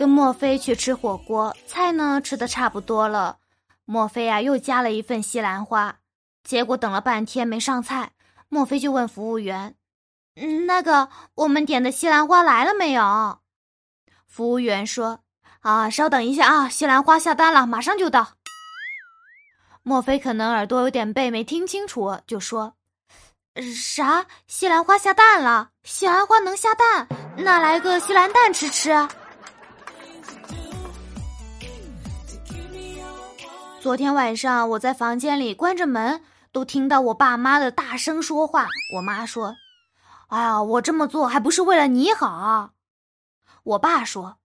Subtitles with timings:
[0.00, 3.36] 跟墨菲去吃火锅，菜呢吃的差不多了，
[3.84, 5.96] 墨菲啊又加了一份西兰花，
[6.42, 8.12] 结果等了半天没上菜，
[8.48, 9.74] 墨菲就问服务员
[10.40, 13.40] ：“嗯，那个我们点的西兰花来了没有？”
[14.26, 15.20] 服务员说
[15.60, 18.28] ：“啊，稍等一下啊，西兰花下单了，马上就到。”
[19.84, 22.72] 墨菲可能耳朵有点背，没听清楚，就说
[23.76, 24.24] ：“啥？
[24.46, 25.72] 西兰花下蛋了？
[25.84, 27.06] 西兰花能下蛋？
[27.36, 28.96] 那来个西兰蛋吃吃。”
[33.80, 36.20] 昨天晚上我在房间里关着门，
[36.52, 38.66] 都听到我爸妈的大声说话。
[38.96, 39.56] 我妈说
[40.28, 42.72] ：“哎呀，我这么做还不是为了你好。”
[43.64, 44.36] 我爸说：“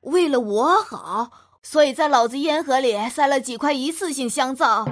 [0.00, 1.30] 为了我好。”
[1.62, 4.88] 所以在老子烟盒里塞了几块一次性香皂，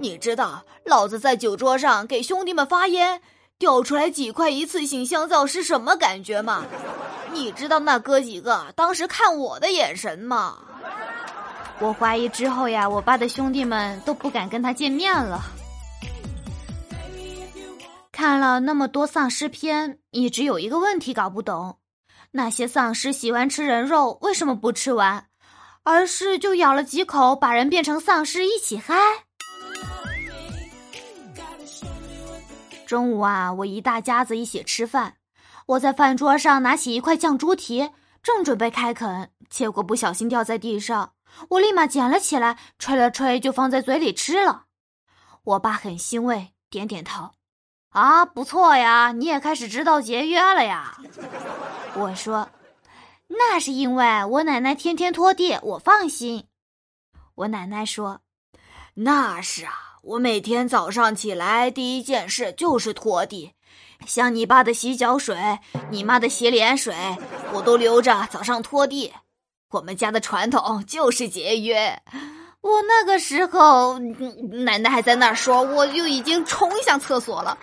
[0.00, 3.22] 你知道老子在酒桌上给兄弟们发烟，
[3.56, 6.64] 掉出来几块一次性香皂是什么感觉吗？
[7.32, 10.58] 你知道那哥几个当时看我的眼神吗？
[11.82, 15.42] 我怀疑之后呀，我爸的兄弟们都不敢跟他见面了。
[18.12, 21.78] 看了那么多丧尸片，一直有一个问题搞不懂：
[22.30, 25.26] 那些丧尸喜欢吃人肉，为什么不吃完？
[25.82, 28.94] 而是就咬了几口，把人变成丧尸一起嗨。
[32.86, 35.14] 中午啊，我一大家子一起吃饭，
[35.66, 37.90] 我在饭桌上拿起一块酱猪蹄，
[38.22, 41.14] 正准备开啃，结果不小心掉在地上，
[41.50, 44.64] 我立马捡了起来，吹了吹就放在嘴里吃了。
[45.44, 47.30] 我爸很欣慰，点点头
[47.90, 50.98] ：“啊，不错呀，你也开始知道节约了呀。”
[51.96, 52.48] 我说。
[53.34, 56.48] 那是因为我奶奶天天拖地，我放心。
[57.34, 58.20] 我奶奶说
[58.92, 63.54] ：“那是啊，我每天早上起来第一件事就是拖地。
[64.06, 66.94] 像你爸的洗脚水，你妈的洗脸水，
[67.54, 69.14] 我都留着早上拖地。
[69.72, 72.00] 我们家的传统就是节约。”
[72.62, 77.58] 我那个时候，奶奶还在那儿说，我就已经冲向厕所了。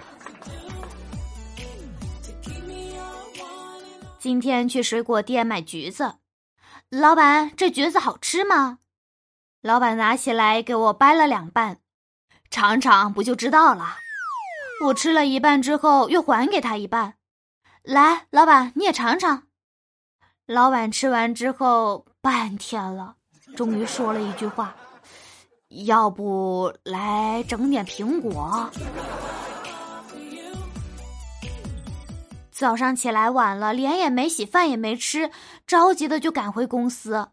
[4.19, 6.15] 今天去水果店买橘子，
[6.89, 8.79] 老板，这橘子好吃吗？
[9.61, 11.77] 老板拿起来给我掰了两半，
[12.49, 13.95] 尝尝不就知道了。
[14.87, 17.13] 我吃了一半之后，又还给他一半。
[17.83, 19.48] 来，老板你也尝尝。
[20.49, 23.13] 老板吃完之后，半天了，
[23.55, 24.75] 终于说了一句话
[25.85, 28.67] ：“要不来整点苹果？”
[32.49, 35.29] 早上起来晚了，脸也没洗，饭也没吃，
[35.67, 37.27] 着急的就赶回公司。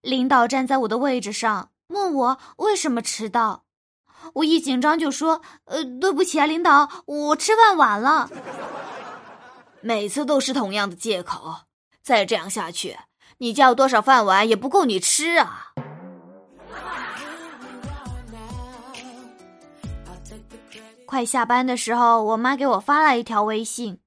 [0.00, 3.64] 领导站在我的位置上，问我为什么迟到。
[4.36, 8.30] 我一紧张就说：“呃，对不起啊，领导，我吃饭晚了。”
[9.82, 11.56] 每次都是同样的借口，
[12.02, 12.98] 再这样下去，
[13.38, 15.72] 你家有多少饭碗也不够你吃啊！
[21.06, 24.00] 快下班的时候，我妈给我发了一条微信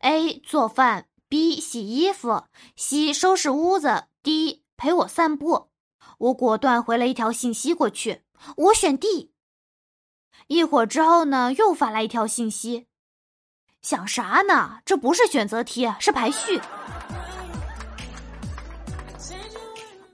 [0.00, 2.44] ：A 做饭，B 洗衣服
[2.76, 5.70] ，C 收拾屋子，D 陪我散步。
[6.18, 8.22] 我果断回了一条信息过去，
[8.56, 9.32] 我选 D。
[10.46, 12.86] 一会儿之后呢，又发来一条信息：
[13.82, 14.78] 想啥呢？
[14.86, 16.60] 这不是选择题，是排序。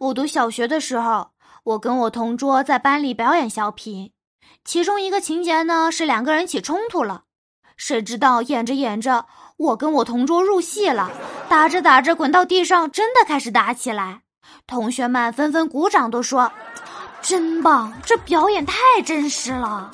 [0.02, 1.30] 我读小学的时候，
[1.62, 4.10] 我跟我同桌在班里表演小品。
[4.64, 7.22] 其中一个情节呢是两个人起冲突了，
[7.76, 9.26] 谁知道演着演着，
[9.56, 11.08] 我跟我同桌入戏了，
[11.48, 14.22] 打着打着滚到地上，真的开始打起来。
[14.66, 16.50] 同学们纷纷鼓掌，都说
[17.20, 19.88] 真棒，这表演太真实了。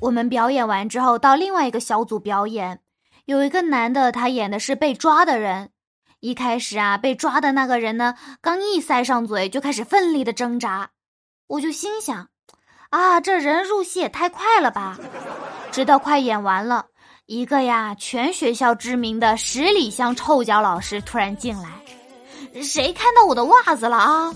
[0.00, 2.80] 我们表演完之后，到另外一个小组表演，
[3.26, 5.70] 有一个男的，他演的是被抓的人。
[6.24, 10.88] 一开始啊，被抓的那个人呢，刚一塞上嘴，就开始奋力的挣扎。
[11.48, 12.28] 我就心想，
[12.88, 14.98] 啊，这人入戏也太快了吧！
[15.70, 16.86] 直到快演完了，
[17.26, 21.68] 一个呀全学校知名的十里香臭脚老师突然进来，
[22.62, 24.34] 谁看到我的袜子了啊？